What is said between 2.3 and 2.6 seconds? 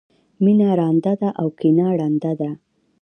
ده.